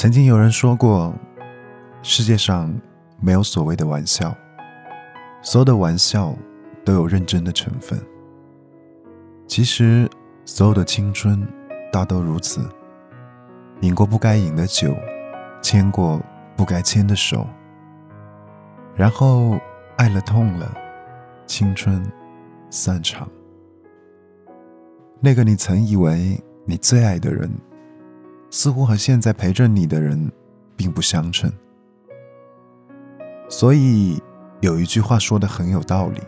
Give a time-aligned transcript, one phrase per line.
[0.00, 1.14] 曾经有人说过，
[2.00, 2.74] 世界上
[3.20, 4.34] 没有所谓的玩笑，
[5.42, 6.34] 所有的玩笑
[6.86, 8.00] 都有认真的成分。
[9.46, 10.08] 其实，
[10.46, 11.46] 所有的青春
[11.92, 12.66] 大都如此，
[13.82, 14.96] 饮过不该饮的酒，
[15.60, 16.18] 牵过
[16.56, 17.46] 不该牵的手，
[18.94, 19.60] 然后
[19.98, 20.74] 爱了痛了，
[21.44, 22.02] 青春
[22.70, 23.28] 散场。
[25.20, 27.50] 那个你曾以为你最爱的人。
[28.50, 30.30] 似乎和现在陪着你的人
[30.76, 31.50] 并不相称，
[33.48, 34.20] 所以
[34.60, 36.20] 有一句话说的很有道理：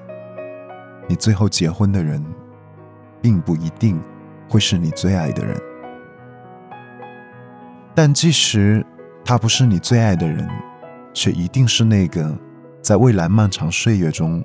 [1.08, 2.24] 你最后结婚的人，
[3.20, 4.00] 并不一定
[4.48, 5.60] 会是你最爱的人。
[7.92, 8.86] 但即使
[9.24, 10.48] 他不是你最爱的人，
[11.12, 12.38] 却一定是那个
[12.80, 14.42] 在未来漫长岁月中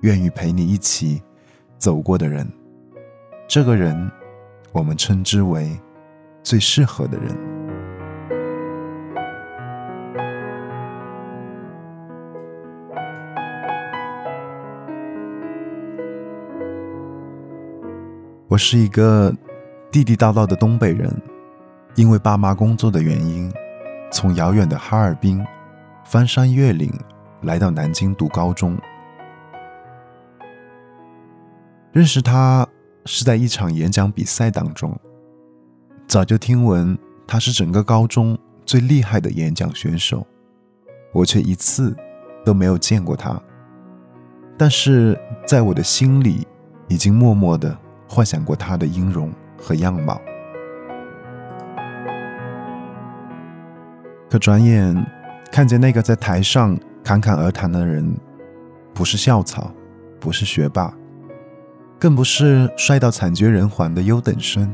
[0.00, 1.22] 愿意陪你一起
[1.76, 2.50] 走过的人。
[3.46, 4.10] 这个人，
[4.72, 5.78] 我们称之为。
[6.48, 7.28] 最适合的人。
[18.48, 19.30] 我是一个
[19.92, 21.14] 地地道道的东北人，
[21.96, 23.52] 因为爸妈工作的原因，
[24.10, 25.44] 从遥远的哈尔滨
[26.02, 26.90] 翻山越岭
[27.42, 28.74] 来到南京读高中。
[31.92, 32.66] 认识他
[33.04, 34.98] 是在一场演讲比赛当中。
[36.08, 40.26] 早就听闻他是整个高中最厉害的演讲选手，
[41.12, 41.94] 我却一次
[42.46, 43.38] 都没有见过他。
[44.56, 46.46] 但是在我的心里，
[46.88, 47.76] 已经默默的
[48.08, 50.18] 幻想过他的音容和样貌。
[54.30, 54.96] 可转眼
[55.52, 58.16] 看见那个在台上侃侃而谈的人，
[58.94, 59.70] 不是校草，
[60.18, 60.90] 不是学霸，
[61.98, 64.72] 更不是帅到惨绝人寰的优等生。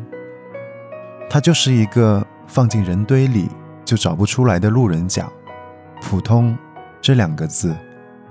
[1.28, 3.48] 他就是一个放进人堆里
[3.84, 5.28] 就找不出来的路人甲，
[6.00, 6.56] 普通
[7.00, 7.74] 这两个字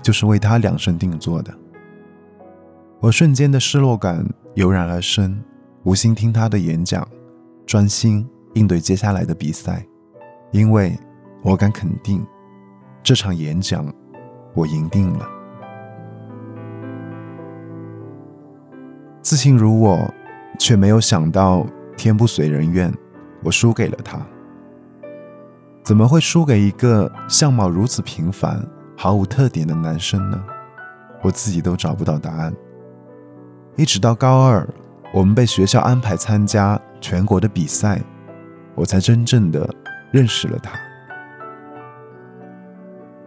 [0.00, 1.52] 就是为他量身定做的。
[3.00, 5.38] 我瞬间的失落感油然而生，
[5.82, 7.06] 无心听他的演讲，
[7.66, 9.84] 专心应对接下来的比赛，
[10.50, 10.98] 因为
[11.42, 12.24] 我敢肯定，
[13.02, 13.92] 这场演讲
[14.54, 15.28] 我赢定了。
[19.20, 20.12] 自信如我，
[20.58, 21.66] 却没有想到。
[21.96, 22.92] 天不遂人愿，
[23.42, 24.18] 我输给了他。
[25.82, 28.66] 怎么会输给一个相貌如此平凡、
[28.96, 30.42] 毫无特点的男生呢？
[31.22, 32.54] 我自己都找不到答案。
[33.76, 34.66] 一直到高二，
[35.12, 38.00] 我们被学校安排参加全国的比赛，
[38.74, 39.68] 我才真正的
[40.10, 40.72] 认识了他。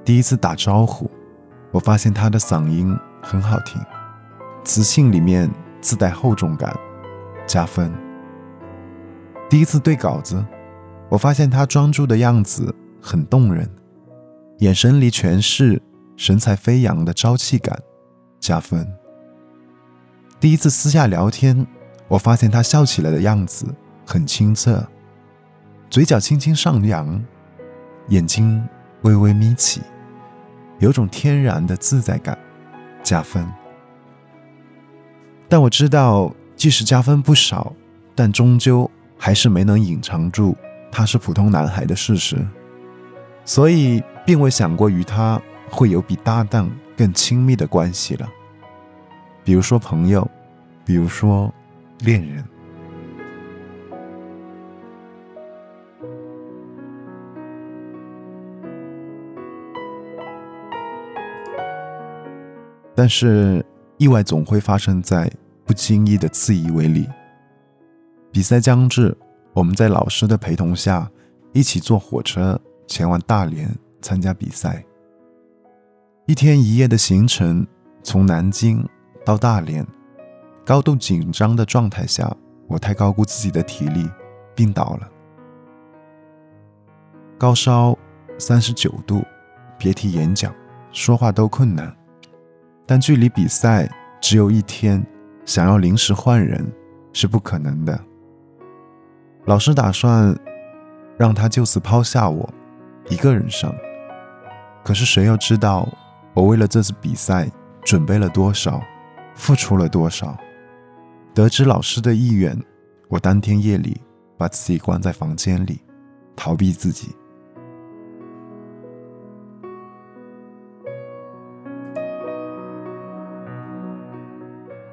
[0.04, 1.12] 第一次打招呼，
[1.72, 3.80] 我发现他的嗓音很好听，
[4.64, 6.74] 磁性里面自带厚重感，
[7.46, 7.92] 加分。
[9.50, 10.46] 第一次对稿子，
[11.10, 13.70] 我发现他专注的样子很动人，
[14.60, 15.82] 眼神里全是
[16.18, 17.80] 神采飞扬的朝气感，
[18.42, 18.86] 加分。
[20.38, 21.66] 第一次私下聊天，
[22.10, 23.74] 我发现他笑起来的样子
[24.06, 24.86] 很清澈，
[25.90, 27.24] 嘴角轻轻上扬，
[28.10, 28.62] 眼睛
[29.04, 29.82] 微微眯起，
[30.80, 32.38] 有种天然的自在感，
[33.02, 33.48] 加分。
[35.48, 37.72] 但我知道，即使加分不少，
[38.14, 38.92] 但终究。
[39.18, 40.56] 还是没能隐藏住
[40.92, 42.38] 他是普通男孩的事实，
[43.44, 48.30] 所以并未想过与他会有比搭档更亲密的关系了，
[49.44, 50.30] 比如说朋友，
[50.86, 51.54] 比如说
[52.00, 52.44] 恋人。
[62.96, 63.64] 但是
[63.98, 65.32] 意外总会发生在
[65.66, 67.08] 不经意的自以为里。
[68.32, 69.18] 比赛将至，
[69.54, 71.10] 我们在老师的陪同下，
[71.54, 73.68] 一起坐火车前往大连
[74.02, 74.84] 参加比赛。
[76.28, 77.66] 一天一夜的行程，
[78.04, 78.88] 从南京
[79.26, 79.86] 到大连，
[80.66, 82.32] 高度紧张的状态下，
[82.68, 84.08] 我太高估自己的体力，
[84.54, 85.10] 病倒了，
[87.38, 87.98] 高烧
[88.38, 89.24] 三十九度，
[89.80, 90.54] 别提演讲、
[90.92, 91.96] 说话都困难。
[92.86, 93.90] 但距离比赛
[94.22, 95.04] 只有一天，
[95.46, 96.66] 想要临时换人
[97.14, 98.00] 是不可能的。
[99.48, 100.38] 老师打算
[101.18, 102.54] 让他就此抛下我
[103.08, 103.74] 一个人上，
[104.84, 105.88] 可是谁又知道
[106.34, 107.50] 我为了这次比赛
[107.82, 108.82] 准备了多少，
[109.36, 110.38] 付出了多少？
[111.34, 112.62] 得知老师的意愿，
[113.08, 114.02] 我当天夜里
[114.38, 115.80] 把自己关在房间里，
[116.36, 117.16] 逃避自己。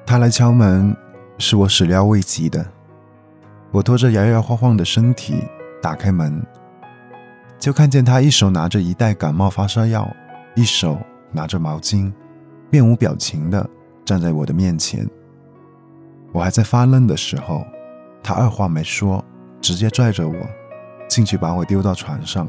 [0.06, 0.96] 他来敲门，
[1.38, 2.64] 是我始料未及的。
[3.74, 5.42] 我拖着摇摇晃晃的身体
[5.82, 6.40] 打开门，
[7.58, 10.08] 就看见他一手拿着一袋感冒发烧药，
[10.54, 10.96] 一手
[11.32, 12.12] 拿着毛巾，
[12.70, 13.68] 面无表情的
[14.04, 15.04] 站在我的面前。
[16.30, 17.66] 我还在发愣的时候，
[18.22, 19.24] 他二话没说，
[19.60, 20.36] 直接拽着我
[21.08, 22.48] 进去，把我丢到床上，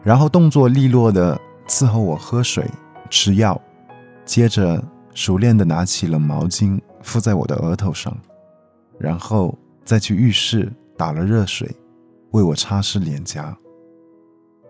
[0.00, 2.64] 然后动作利落的伺候我喝水、
[3.10, 3.60] 吃药，
[4.24, 4.80] 接着
[5.12, 8.16] 熟练的拿起了毛巾敷在我的额头上，
[8.96, 11.68] 然后再去浴室打了热水，
[12.32, 13.56] 为我擦拭脸颊。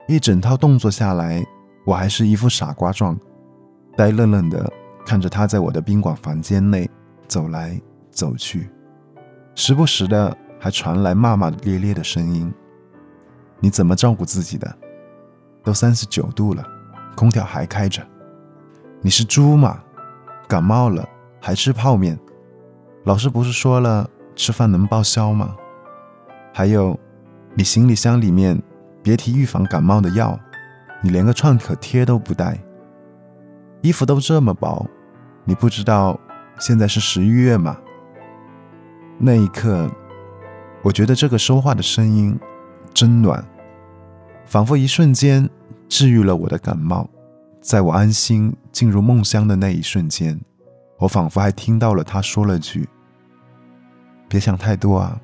[0.08, 1.44] 一整套动作下来，
[1.86, 3.18] 我还是一副傻瓜状，
[3.96, 4.70] 呆愣愣的
[5.06, 6.90] 看着他在我的宾馆房间内
[7.26, 7.80] 走来。
[8.16, 8.70] 走去，
[9.56, 12.54] 时不时的还传来骂骂咧咧的声音。
[13.58, 14.72] 你怎么照顾自己的？
[15.64, 16.64] 都三十九度了，
[17.16, 18.06] 空调还开着。
[19.00, 19.82] 你是猪吗？
[20.46, 21.04] 感冒了
[21.40, 22.16] 还吃泡面？
[23.02, 25.56] 老师不是说了吃饭能报销吗？
[26.52, 26.98] 还有，
[27.54, 28.60] 你行李箱里面
[29.02, 30.38] 别提预防感冒的药，
[31.02, 32.58] 你连个创可贴都不带。
[33.82, 34.86] 衣服都这么薄，
[35.44, 36.18] 你不知道
[36.58, 37.76] 现在是十一月吗？
[39.18, 39.90] 那一刻，
[40.82, 42.38] 我觉得这个说话的声音
[42.92, 43.44] 真暖，
[44.46, 45.48] 仿佛一瞬间
[45.88, 47.08] 治愈了我的感冒。
[47.60, 50.40] 在我安心进入梦乡的那一瞬间，
[50.98, 52.88] 我仿佛还听到了他说了句
[54.34, 55.16] ：“别想太多啊，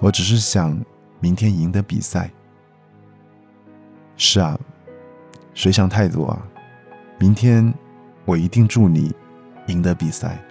[0.00, 0.82] 我只是想
[1.20, 2.30] 明天赢得比赛。”
[4.16, 4.58] 是啊，
[5.52, 6.42] 谁想太多啊？
[7.18, 7.70] 明天
[8.24, 9.14] 我一定祝你
[9.66, 10.42] 赢得比赛。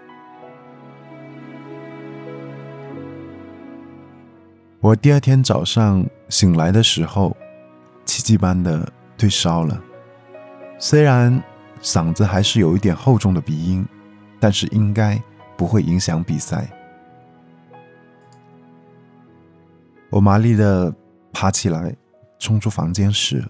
[4.82, 7.36] 我第二天早上醒来的时候，
[8.06, 8.88] 奇迹般的
[9.18, 9.82] 退烧了。
[10.78, 11.42] 虽然
[11.82, 13.84] 嗓子还是有一点厚重的鼻音，
[14.40, 15.20] 但是应该
[15.58, 16.70] 不会影响比赛。
[20.16, 20.96] 我麻利的
[21.34, 21.94] 爬起来，
[22.40, 23.44] 冲出房间时，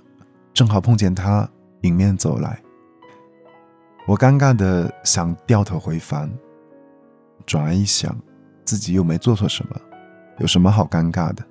[0.52, 1.48] 正好碰见他
[1.82, 2.60] 迎面走来。
[4.08, 6.28] 我尴尬的想掉头回房，
[7.46, 8.20] 转而一想，
[8.64, 9.80] 自己又没做错什么。
[10.40, 11.46] 有什么好尴尬的？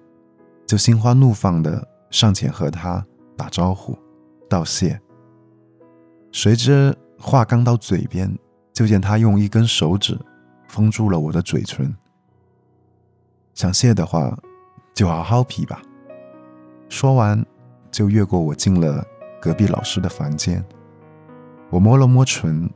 [0.66, 3.06] 就心花怒放的上前和他
[3.36, 3.96] 打招呼
[4.50, 5.00] 道谢。
[6.32, 8.36] 谁知话刚到嘴边，
[8.72, 10.18] 就见他用一根手指
[10.66, 11.94] 封住了我的嘴唇。
[13.54, 14.36] 想谢的话，
[14.94, 15.82] 就好好皮吧。
[16.88, 17.44] 说完，
[17.90, 19.04] 就越过我进了
[19.42, 20.64] 隔壁老师的房间。
[21.68, 22.70] 我摸了摸唇，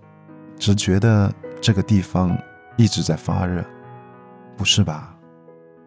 [0.58, 2.36] 只觉得这个地方
[2.76, 3.64] 一直在发热。
[4.56, 5.16] 不是吧？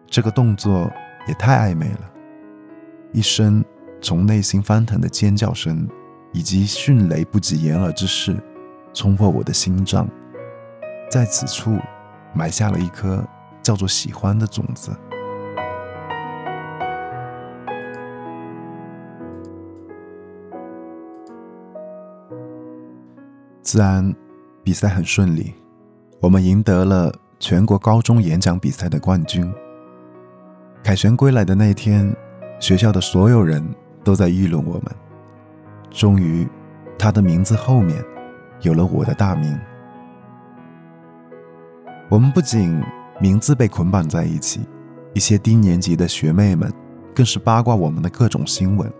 [0.06, 0.90] 这个动作
[1.28, 2.10] 也太暧昧了，
[3.12, 3.62] 一声
[4.00, 5.86] 从内心翻腾的尖叫声，
[6.32, 8.42] 以及迅雷不及掩耳之势，
[8.94, 10.08] 冲破我的心脏，
[11.10, 11.78] 在此处
[12.32, 13.22] 埋下了一颗
[13.62, 14.90] 叫做喜欢的种子。
[23.72, 24.14] 自然，
[24.62, 25.54] 比赛很顺利，
[26.20, 29.50] 我们赢得了全国高中演讲比赛的冠军。
[30.84, 32.14] 凯旋归来的那天，
[32.60, 33.66] 学校的所有人
[34.04, 34.84] 都在议论我们。
[35.90, 36.46] 终于，
[36.98, 38.04] 他的名字后面
[38.60, 39.58] 有了我的大名。
[42.10, 42.78] 我们不仅
[43.20, 44.60] 名字被捆绑在一起，
[45.14, 46.70] 一些低年级的学妹们
[47.14, 48.92] 更是八卦我们的各种新闻。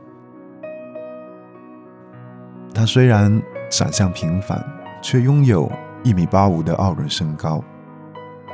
[2.73, 4.63] 他虽然长相平凡，
[5.01, 5.71] 却拥有
[6.03, 7.65] 一米八五的傲人身高，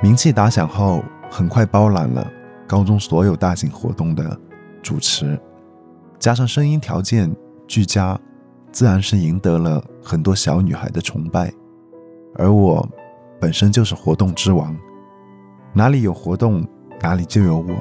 [0.01, 2.25] 名气打响后，很快包揽了。
[2.69, 4.39] 高中所有大型活动的
[4.81, 5.37] 主持，
[6.21, 7.35] 加上声音条件
[7.67, 8.17] 俱佳，
[8.71, 11.53] 自然是赢得了很多小女孩的崇拜。
[12.37, 12.89] 而我
[13.41, 14.77] 本身就是活动之王，
[15.73, 16.65] 哪里有活动，
[17.03, 17.75] 哪里就有我。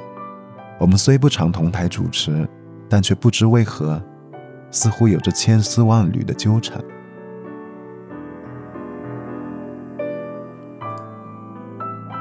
[0.79, 2.50] 我们虽不常同台主持，
[2.89, 4.01] 但却不知为何，
[4.72, 6.82] 似乎有着千丝万缕的纠缠。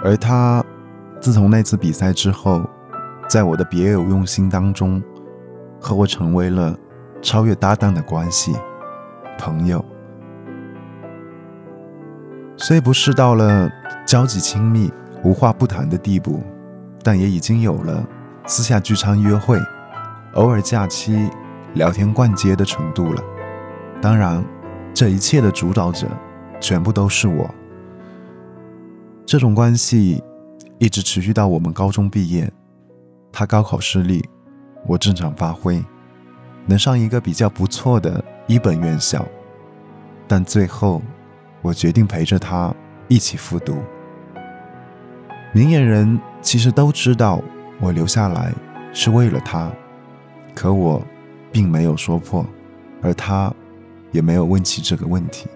[0.06, 0.64] 而他。
[1.18, 2.62] 自从那次比赛之后，
[3.28, 5.02] 在我的别有用心当中，
[5.80, 6.76] 和我成为了
[7.22, 8.54] 超越搭档的关系，
[9.36, 9.84] 朋友。
[12.56, 13.68] 虽不是到了
[14.06, 14.92] 交集亲密、
[15.24, 16.42] 无话不谈的地步，
[17.02, 18.06] 但也已经有了
[18.46, 19.58] 私下聚餐约会、
[20.34, 21.28] 偶尔假期
[21.74, 23.22] 聊天逛街的程度了。
[24.00, 24.44] 当然，
[24.94, 26.06] 这一切的主导者
[26.60, 27.50] 全部都是我。
[29.26, 30.22] 这种关系。
[30.78, 32.52] 一直持续到我们高中毕业，
[33.32, 34.22] 他高考失利，
[34.86, 35.82] 我正常发挥，
[36.66, 39.26] 能上一个比较不错的一本院校，
[40.28, 41.00] 但最后
[41.62, 42.74] 我决定陪着他
[43.08, 43.78] 一起复读。
[45.54, 47.42] 明眼人其实都知道
[47.80, 48.52] 我留下来
[48.92, 49.72] 是为了他，
[50.54, 51.02] 可我
[51.50, 52.44] 并没有说破，
[53.00, 53.50] 而他
[54.12, 55.48] 也没有问起这个问题。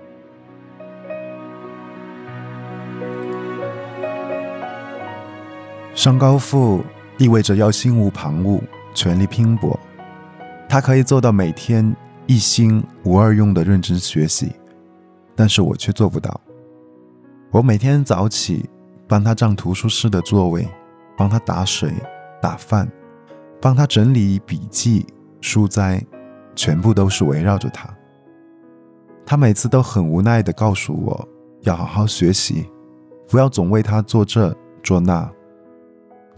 [6.00, 6.82] 上高富
[7.18, 8.58] 意味着要心无旁骛，
[8.94, 9.78] 全力拼搏。
[10.66, 14.50] 他可以做到每天一心无二用的认真学习，
[15.36, 16.40] 但是我却做不到。
[17.50, 18.64] 我每天早起，
[19.06, 20.66] 帮他占图书室的座位，
[21.18, 21.92] 帮他打水、
[22.40, 22.90] 打饭，
[23.60, 25.06] 帮他整理笔记、
[25.42, 26.02] 书斋，
[26.56, 27.94] 全部都是围绕着他。
[29.26, 31.28] 他每次都很无奈地告诉我，
[31.60, 32.70] 要好好学习，
[33.28, 35.30] 不要总为他做这做那，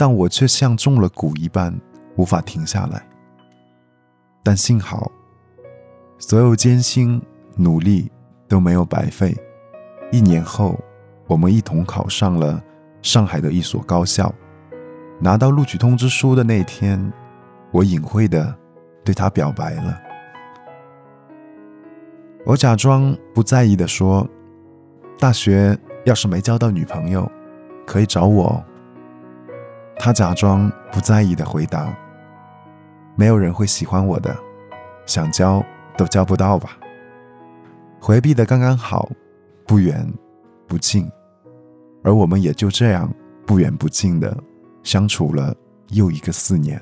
[0.03, 1.73] 但我却像中了蛊一般，
[2.17, 3.07] 无法停下来。
[4.43, 5.09] 但幸好，
[6.19, 7.23] 所有艰辛
[7.55, 8.11] 努力
[8.49, 9.33] 都没有白费。
[10.11, 10.77] 一年后，
[11.29, 12.61] 我们一同考上了
[13.01, 14.35] 上海的一所高校。
[15.21, 17.13] 拿到录取通知书的那天，
[17.71, 18.53] 我隐晦的
[19.05, 20.03] 对他表白了。
[22.45, 24.29] 我假装不在意的说
[25.17, 27.31] ：“大学要是没交到女朋友，
[27.87, 28.61] 可以找我。”
[29.97, 31.95] 他假装不在意的回答。
[33.15, 34.35] 没有人会喜欢我的，
[35.07, 35.63] 想交
[35.97, 36.79] 都交不到吧？
[38.01, 39.09] 回避的刚刚好，
[39.67, 40.11] 不远
[40.67, 41.09] 不近，
[42.03, 43.13] 而我们也就这样
[43.47, 44.37] 不远不近的
[44.83, 45.55] 相处了
[45.91, 46.81] 又一个四年，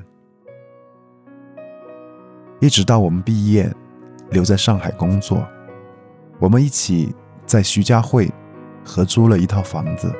[2.60, 3.70] 一直到我们毕业，
[4.30, 5.44] 留在上海工作，
[6.38, 7.14] 我们一起
[7.44, 8.30] 在徐家汇
[8.84, 10.14] 合租了一套房子，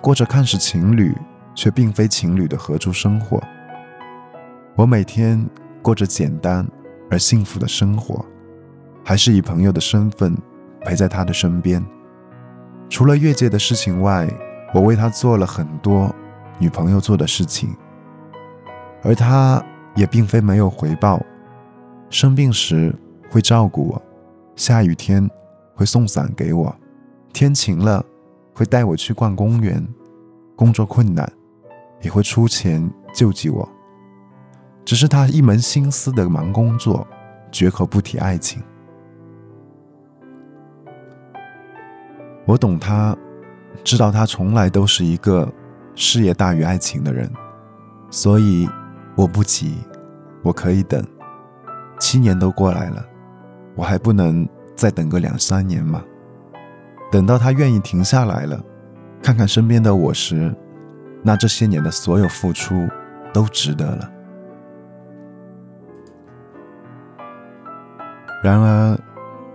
[0.00, 1.12] 过着看似情侣
[1.56, 3.42] 却并非情侣的合租生活。
[4.76, 5.44] 我每天
[5.82, 6.64] 过着简单
[7.10, 8.24] 而幸福的生活，
[9.02, 10.36] 还是以朋友的身份
[10.82, 11.84] 陪在他的身边。
[12.88, 14.28] 除了越界的事情外，
[14.74, 16.14] 我为他做了很多
[16.58, 17.74] 女朋友做的事情，
[19.02, 19.60] 而他
[19.94, 21.20] 也并非没有回报。
[22.10, 22.94] 生病时
[23.30, 24.02] 会照顾我，
[24.54, 25.28] 下雨天
[25.74, 26.76] 会送伞给我，
[27.32, 28.04] 天晴了
[28.54, 29.84] 会带我去逛公园。
[30.54, 31.30] 工作困难
[32.02, 33.68] 也会出钱救济我。
[34.84, 37.06] 只是他一门心思的忙工作，
[37.50, 38.62] 绝口不提爱情。
[42.44, 43.16] 我懂他，
[43.82, 45.52] 知道他从来都是一个
[45.96, 47.28] 事业大于爱情的人，
[48.10, 48.68] 所以
[49.16, 49.74] 我不急，
[50.42, 51.04] 我可以等。
[51.98, 53.04] 七年都过来了，
[53.74, 56.04] 我还不能再等个两三年吗？
[57.10, 58.62] 等到他愿意停下来了，
[59.20, 60.54] 看看身边的我时，
[61.26, 62.88] 那这些年的所有付出
[63.32, 64.12] 都值得了。
[68.44, 68.96] 然而，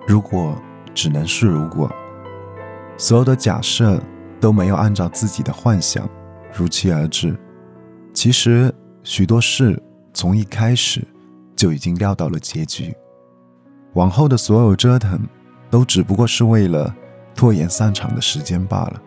[0.06, 0.62] 如果
[0.94, 1.90] 只能是如果，
[2.98, 3.98] 所有的假设
[4.38, 6.06] 都没有按照自己的幻想
[6.54, 7.40] 如期而至，
[8.14, 8.70] 其实
[9.02, 9.82] 许多事
[10.14, 11.02] 从一开始
[11.56, 12.94] 就已经料到了结局。
[13.94, 15.22] 往后的所有折腾，
[15.70, 16.94] 都只不过是为了
[17.34, 19.02] 拖延散场的时间罢了。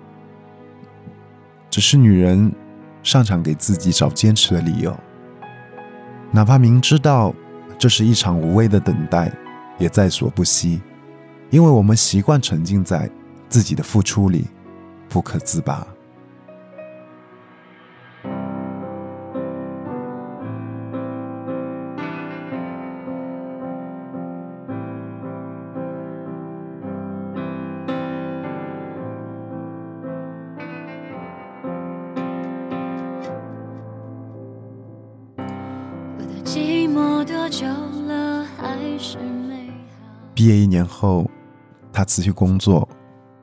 [1.75, 2.52] 只是女人
[3.02, 4.97] 擅长给自己找坚持的理由，
[6.31, 7.35] 哪怕明知道
[7.76, 9.33] 这是一场无谓的等待。
[9.76, 10.81] 也在所不惜，
[11.50, 13.11] 因为我们习惯沉浸在
[13.49, 14.47] 自己的付出里，
[15.09, 15.85] 不可自拔。
[40.95, 41.29] 后，
[41.93, 42.89] 他辞去工作，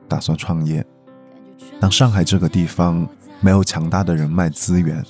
[0.08, 0.84] 打算创业。
[1.78, 3.06] 当上海这个地方
[3.40, 5.04] 没有强大的人脉资源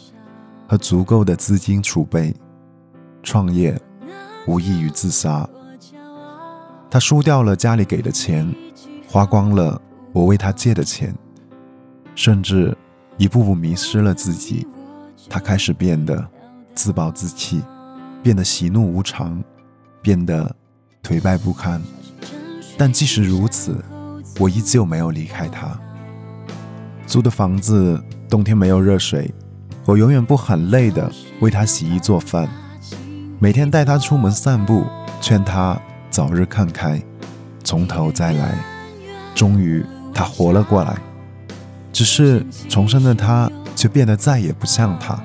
[0.67, 2.35] 和足够的资金储备，
[3.23, 3.81] 创业
[4.49, 5.49] 无异于自杀。
[6.91, 8.53] 他输掉了家里给的钱，
[9.09, 9.81] 花光了
[10.13, 11.15] 我为他借的钱，
[12.17, 12.77] 甚至
[13.19, 14.67] 一步步迷失了自己。
[15.31, 16.29] 他开始变得
[16.75, 17.63] 自暴自弃，
[18.21, 19.41] 变得喜怒无常，
[20.03, 20.53] 变得……
[21.03, 21.83] 颓败不堪，
[22.83, 23.77] 但即使如此，
[24.41, 25.79] 我依旧没有离开他。
[27.07, 29.33] 租的房子冬天没有热水，
[29.85, 31.09] 我永远不很累的
[31.39, 32.49] 为他洗衣做饭，
[33.39, 34.85] 每天带他出门散步，
[35.21, 37.01] 劝他早日看开，
[37.63, 38.59] 从头再来。
[39.33, 40.99] 终于，他活了过来，
[41.93, 45.17] 只是重生的他却变得再也不像他。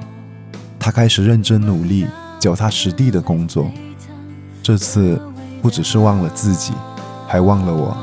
[0.77, 2.05] 他开始认真努力，
[2.37, 3.71] 脚踏实地的工作。
[4.61, 5.19] 这次。
[5.59, 6.71] 不只是忘了自己，
[7.27, 7.95] 还忘了我。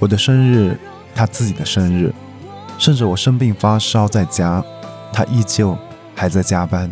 [0.00, 0.78] 我的生日，
[1.12, 2.14] 他自己的生日，
[2.78, 4.64] 甚至我生病发烧在家，
[5.12, 5.76] 他依旧
[6.14, 6.90] 还在加班。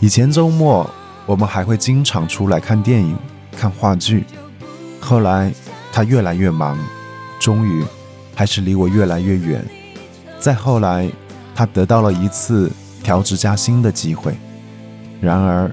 [0.00, 0.90] 以前周末
[1.24, 3.16] 我们还会经常出来看电影、
[3.56, 4.24] 看话剧。
[5.00, 5.52] 后来
[5.92, 6.76] 他越来越忙，
[7.38, 7.84] 终于
[8.34, 9.64] 还是离我越来越远。
[10.46, 11.10] 再后来，
[11.56, 12.70] 他得到了一次
[13.02, 14.32] 调职加薪的机会，
[15.20, 15.68] 然而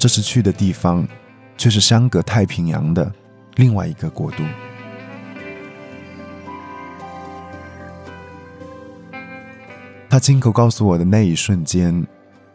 [0.00, 1.06] 这次去的地方
[1.56, 3.08] 却是相隔太平洋的
[3.54, 4.42] 另外一个国度。
[10.08, 12.04] 他亲口告诉我的那一瞬间，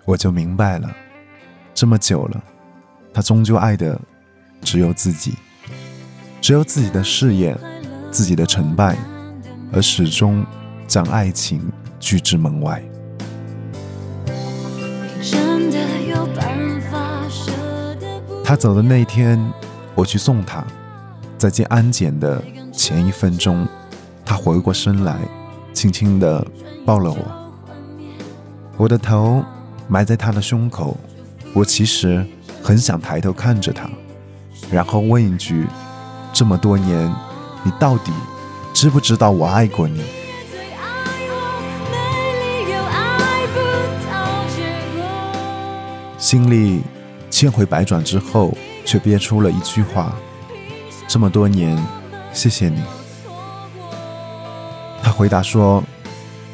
[0.03, 0.93] 我就明白了，
[1.74, 2.43] 这么久了，
[3.13, 3.97] 他终究爱的
[4.59, 5.35] 只有自己，
[6.41, 7.57] 只有自己的事业，
[8.12, 8.97] 自己的成败，
[9.71, 10.45] 而始终
[10.88, 11.62] 将爱情
[12.00, 12.84] 拒之门外。
[18.44, 19.39] 他走的那天，
[19.96, 20.63] 我去送他，
[21.38, 23.68] 在进安检的前一分钟，
[24.24, 25.18] 他回过身来，
[25.74, 26.46] 轻轻地
[26.86, 27.18] 抱了我。
[28.77, 29.44] 我的头
[29.88, 30.96] 埋在他的胸口，
[31.54, 32.24] 我其实
[32.62, 33.89] 很想抬头看着他，
[34.70, 35.65] 然后问一句：
[36.32, 37.12] 这么多年，
[37.63, 38.12] 你到底
[38.74, 40.04] 知不知道我爱过你？
[46.36, 46.82] 经历
[47.32, 50.13] 千回百转之后，却憋出了一句话：
[51.08, 51.82] 这么多年，
[52.34, 52.84] 谢谢你。
[55.01, 55.82] 他回答说：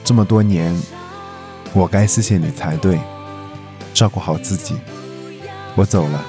[0.04, 0.80] 这么多年。
[1.74, 3.00] 我该谢谢你才对，
[3.92, 4.76] 照顾好自己。
[5.76, 6.24] 我走了。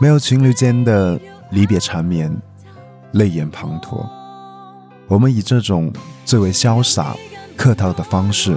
[0.00, 2.34] 没有情侣间的离别缠绵，
[3.12, 4.02] 泪眼滂沱。
[5.06, 5.92] 我们以这种
[6.24, 7.14] 最为潇洒、
[7.54, 8.56] 客套的方式，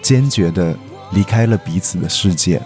[0.00, 0.74] 坚决地
[1.10, 2.62] 离开了彼此的世界，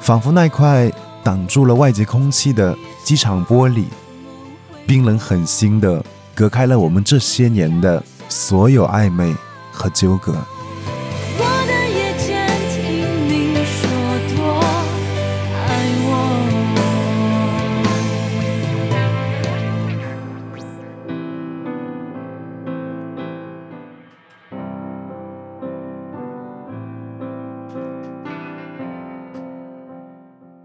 [0.00, 0.90] 仿佛那块
[1.22, 3.84] 挡住了外界空气的机场玻璃，
[4.84, 6.04] 冰冷狠心地
[6.34, 9.32] 隔开了我们这些年的所有暧昧
[9.70, 10.34] 和纠葛。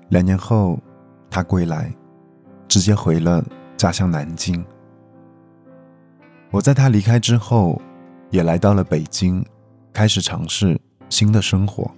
[0.10, 0.80] 两年后，
[1.30, 1.93] 他归来，
[2.67, 3.43] 直接回了
[3.76, 4.63] 家乡南京。
[6.50, 7.82] 我在他离开之后，
[8.30, 9.46] 也来到了北京，
[9.91, 11.91] 开始尝试新的生活。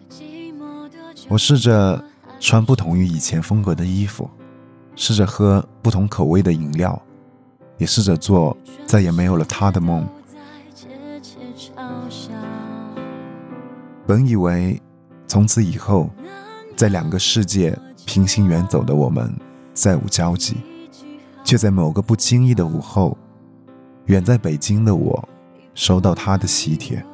[1.28, 2.04] 我试着
[2.39, 4.28] 穿不同于以前风格的衣服，
[4.95, 7.00] 试着喝不同口味的饮料，
[7.78, 10.08] 也试着做再也没有了他的梦。
[14.08, 14.82] 本以为
[15.28, 16.10] 从此以后，
[16.80, 17.78] 在两个世界。
[18.06, 19.32] 平行远走的我们
[19.72, 20.56] 再无交集，
[21.44, 23.15] 却在某个不经意的午后，
[24.06, 25.30] 远在北京的我
[25.76, 27.06] 收到他的喜帖，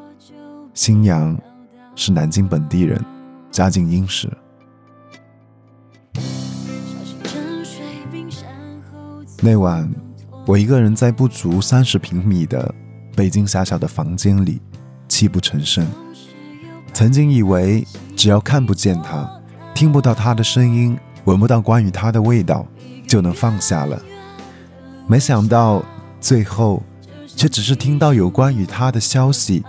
[0.73, 1.37] 新娘
[1.95, 3.03] 是南京本地人，
[3.51, 4.31] 家境殷实。
[9.41, 9.93] 那晚，
[10.45, 12.73] 我一个人在不足三十平米的
[13.17, 14.61] 北京狭小的房间里，
[15.09, 15.85] 泣不成声。
[16.93, 19.29] 曾经以为只要看不见他。
[19.75, 22.65] 听不到他的声音，闻不到关于他的味道，
[23.05, 24.01] 就能放下了。
[25.05, 25.83] 没想到
[26.21, 26.81] 最后，
[27.27, 29.65] 却只是听到有关于他的消息，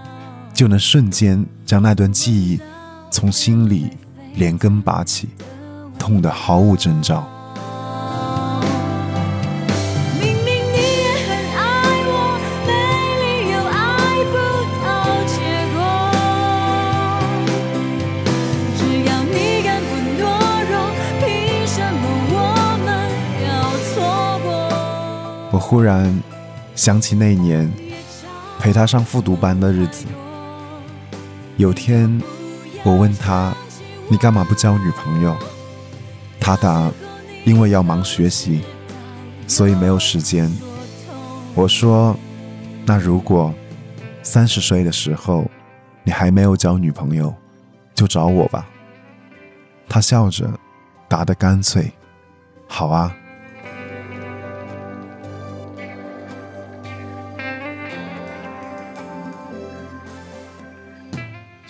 [0.54, 2.60] 就能瞬间将那段记忆
[3.10, 3.90] 从心里
[4.36, 5.28] 连根拔起，
[5.98, 7.28] 痛得毫无征兆。
[25.68, 26.16] 忽然
[26.76, 27.68] 想起那年
[28.60, 30.06] 陪他上复读班的日子。
[31.56, 32.22] 有天，
[32.84, 33.52] 我问他
[34.08, 35.36] ：“你干嘛不交女朋友？”
[36.38, 36.88] 他答
[37.44, 38.62] ：“因为要忙学习，
[39.48, 40.48] 所以没有时间。”
[41.52, 42.16] 我说
[42.86, 43.52] ：“那如果
[44.22, 45.50] 三十岁的时候
[46.04, 47.34] 你还没有交女朋友，
[47.92, 48.68] 就找我吧。”
[49.90, 50.48] 他笑着
[51.08, 51.92] 答得干脆
[52.68, 53.12] ：“好啊。”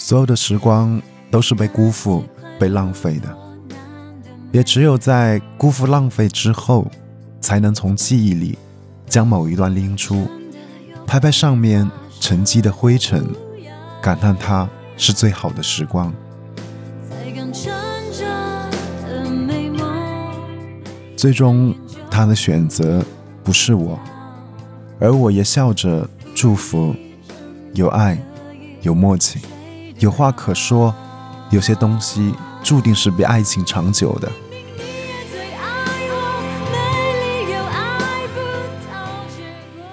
[0.06, 2.22] 所有的时光都是被辜负、
[2.60, 3.36] 被浪费的，
[4.52, 6.86] 也只有在辜负、浪费之后，
[7.40, 8.56] 才能从记忆里
[9.08, 10.28] 将某一段拎出，
[11.08, 11.90] 拍拍上面
[12.20, 13.26] 沉积的灰尘，
[14.00, 16.14] 感叹它是最好的时光。
[21.16, 21.74] 最终，
[22.08, 23.04] 他的选择
[23.42, 23.98] 不是我，
[25.00, 26.94] 而我也笑着祝福，
[27.74, 28.16] 有爱，
[28.82, 29.40] 有默契。
[29.98, 30.94] 有话可说，
[31.50, 34.30] 有些东西注定是比爱情长久的。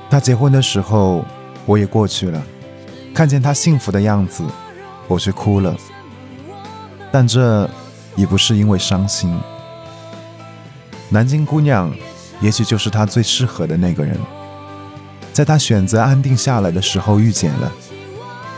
[0.09, 1.25] 他结婚的时候，
[1.65, 2.41] 我也过去了，
[3.15, 4.43] 看见他幸福的样子，
[5.07, 5.75] 我却哭了。
[7.11, 7.69] 但这
[8.15, 9.39] 也不是因为伤心。
[11.09, 11.91] 南京姑娘，
[12.41, 14.19] 也许就是他最适合的那个人，
[15.31, 17.71] 在他选择安定下来的时候遇见了，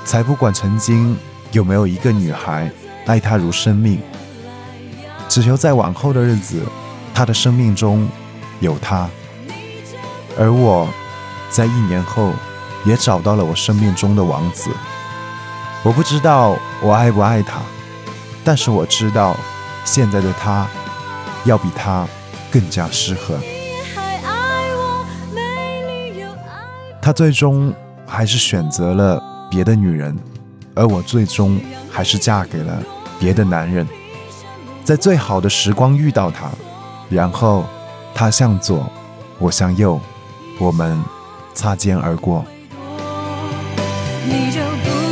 [0.06, 1.16] 才不管曾经。
[1.56, 2.70] 有没有一个女孩
[3.06, 3.98] 爱他如生命？
[5.30, 6.62] 只求在往后的日子，
[7.13, 8.06] 他的生命中
[8.60, 9.10] 有他。
[10.38, 10.86] 而我，
[11.50, 12.34] 在一年后
[12.84, 14.70] 也找到了我生命中的王子。
[15.82, 17.62] 我不知道我爱不爱他，
[18.44, 19.38] 但是我知道
[19.86, 20.68] 现在的他
[21.46, 22.06] 要比他
[22.52, 23.39] 更加适合。
[27.02, 27.74] 他最终
[28.06, 30.13] 还是选择了别的女人。
[30.76, 31.60] 而我最终
[31.90, 32.84] 还是嫁给了
[33.20, 33.88] 别的男人，
[34.84, 36.52] 在最好的时光遇到他，
[37.10, 37.66] 然后
[38.14, 38.86] 他向左，
[39.40, 40.00] 我向右，
[40.60, 41.02] 我们
[41.54, 42.46] 擦肩而过。
[44.28, 45.05] 你就不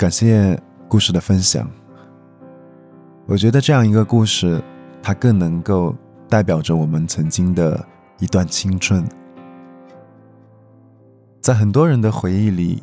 [0.00, 0.58] 感谢
[0.88, 1.70] 故事的分享。
[3.26, 4.58] 我觉得这样一个故事，
[5.02, 5.94] 它更能够
[6.26, 7.86] 代表着我们曾经的
[8.18, 9.06] 一段青春。
[11.42, 12.82] 在很多人的回忆里，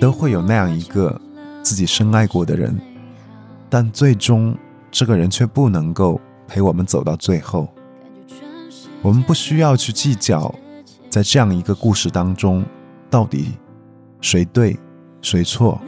[0.00, 1.20] 都会有那样一个
[1.64, 2.80] 自己深爱过的人，
[3.68, 4.56] 但最终
[4.88, 7.66] 这个人却不能够陪我们走到最后。
[9.02, 10.54] 我们不需要去计较，
[11.10, 12.64] 在这样一个故事当中，
[13.10, 13.58] 到底
[14.20, 14.78] 谁对
[15.20, 15.80] 谁错。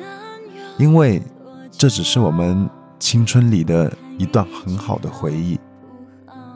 [0.77, 1.23] 因为
[1.71, 5.59] 这只是我们青春里的一段很好的回忆，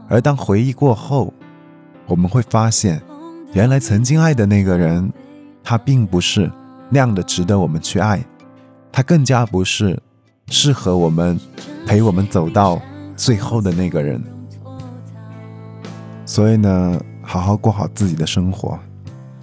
[0.09, 1.33] 而当回忆过后，
[2.07, 3.01] 我们会发现，
[3.53, 5.13] 原来曾经爱的那个人，
[5.63, 6.51] 他并不是
[6.89, 8.25] 那样的值得我们去爱，
[8.91, 10.01] 他更加不是
[10.49, 11.39] 适合我们
[11.87, 12.81] 陪我们走到
[13.17, 14.23] 最后的那个人。
[16.25, 18.79] 所以呢，好好过好自己的生活，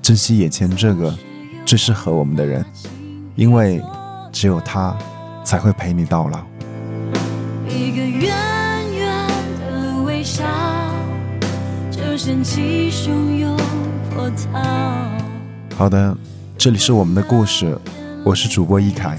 [0.01, 1.17] 珍惜眼前这个
[1.65, 2.65] 最适合我们的人，
[3.35, 3.81] 因为。
[4.35, 4.93] 只有他
[5.45, 6.39] 才会陪你到老。
[7.69, 8.35] 一个远
[8.93, 9.27] 远
[9.61, 10.43] 的微笑，
[11.89, 13.55] 就掀起汹涌
[14.13, 14.61] 波涛。
[15.77, 16.13] 好的，
[16.57, 17.79] 这里是我们的故事，
[18.25, 19.17] 我是主播一凯，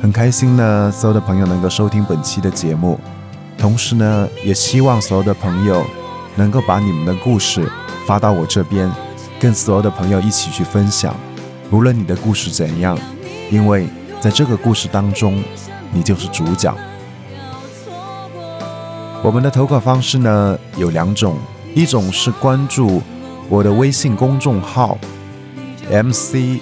[0.00, 3.00] 很开心呢，所有的朋友能够收听本期的节目，
[3.58, 5.84] 同时呢，也希望所有的朋友
[6.36, 7.68] 能够把你们的故事
[8.06, 8.88] 发到我这边，
[9.40, 11.12] 跟所有的朋友一起去分享，
[11.72, 12.96] 无论你的故事怎样。
[13.50, 13.86] 因为
[14.20, 15.42] 在这个故事当中，
[15.92, 16.74] 你就是主角。
[19.22, 21.36] 我们的投稿方式呢有两种，
[21.74, 23.02] 一种是关注
[23.48, 24.98] 我的微信公众号
[25.90, 26.60] M C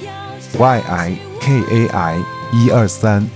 [0.59, 2.19] Y I K A I
[2.53, 3.27] 一二三，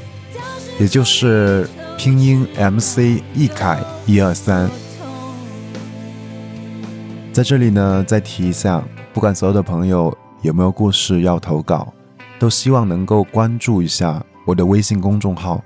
[0.78, 4.70] 也就是拼音 M C 易凯一二三。
[7.32, 8.82] 在这里呢，再提一下，
[9.12, 11.92] 不管所有的朋友有没有故事要投稿。
[12.38, 15.62] 都希望能够关注一下我的微信公众号，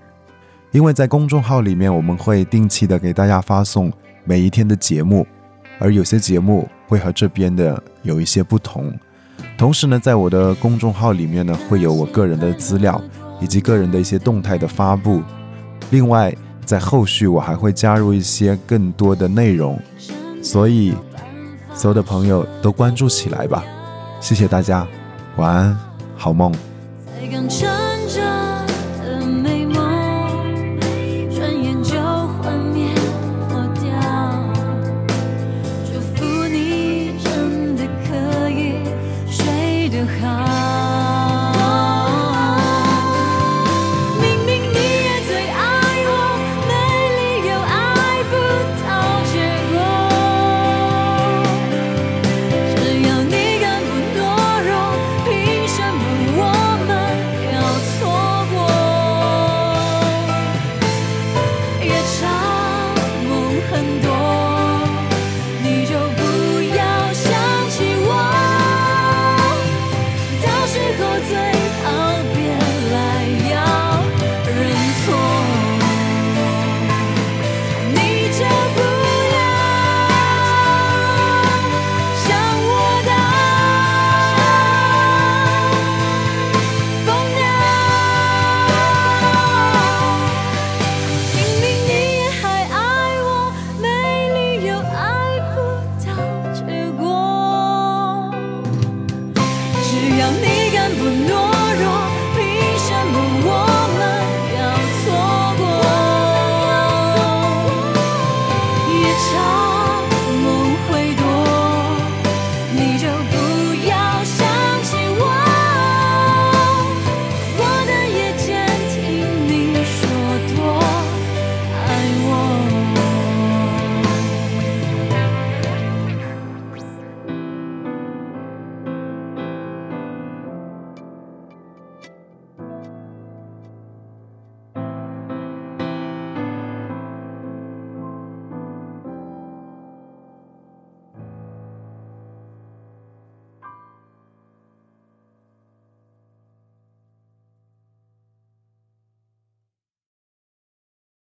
[0.70, 3.92] 因为在公众号里面，我们会定期的给大家发送
[4.24, 5.26] 每一天的节目，
[5.78, 8.92] 而有些节目会和这边的有一些不同。
[9.58, 13.00] 同时呢，在我的公众号里面呢，会有我个人的资料
[13.40, 15.22] 以及个人的一些动态的发布。
[15.90, 19.78] 另外，在后续我还会加入一些更多的内容，
[20.42, 20.94] 所以
[21.74, 23.62] 所有的朋友都关注起来吧。
[24.20, 24.86] 谢谢大家，
[25.36, 25.91] 晚安。
[26.22, 26.52] 好梦。